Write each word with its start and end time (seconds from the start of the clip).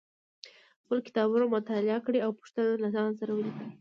خپل 0.83 0.97
کتابونه 1.07 1.45
مطالعه 1.55 1.99
کړئ 2.05 2.19
او 2.25 2.31
پوښتنې 2.39 2.73
له 2.83 2.89
ځان 2.95 3.09
سره 3.19 3.31
ولیکئ 3.33 3.67